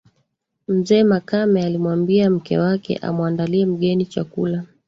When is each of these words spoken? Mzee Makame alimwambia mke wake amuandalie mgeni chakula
Mzee 0.67 1.03
Makame 1.03 1.65
alimwambia 1.65 2.29
mke 2.29 2.57
wake 2.57 2.97
amuandalie 2.97 3.65
mgeni 3.65 4.05
chakula 4.05 4.63